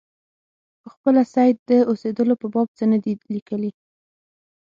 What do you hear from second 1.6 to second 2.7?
د اوسېدلو په باب